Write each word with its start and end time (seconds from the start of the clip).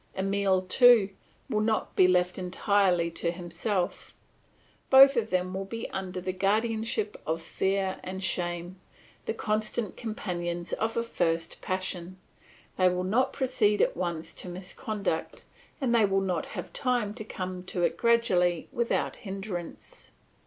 Emile, 0.17 0.63
too, 0.63 1.11
will 1.47 1.59
not 1.61 1.95
be 1.95 2.07
left 2.07 2.39
entirely 2.39 3.11
to 3.11 3.29
himself; 3.29 4.15
both 4.89 5.15
of 5.15 5.29
them 5.29 5.53
will 5.53 5.63
be 5.63 5.87
under 5.91 6.19
the 6.19 6.33
guardianship 6.33 7.21
of 7.27 7.39
fear 7.39 7.99
and 8.03 8.23
shame, 8.23 8.77
the 9.27 9.33
constant 9.35 9.95
companions 9.95 10.73
of 10.73 10.97
a 10.97 11.03
first 11.03 11.61
passion; 11.61 12.17
they 12.79 12.89
will 12.89 13.03
not 13.03 13.31
proceed 13.31 13.79
at 13.79 13.95
once 13.95 14.33
to 14.33 14.49
misconduct, 14.49 15.45
and 15.79 15.93
they 15.93 16.03
will 16.05 16.19
not 16.21 16.47
have 16.47 16.73
time 16.73 17.13
to 17.13 17.23
come 17.23 17.61
to 17.61 17.83
it 17.83 17.95
gradually 17.95 18.67
without 18.71 19.17
hindrance. 19.17 20.09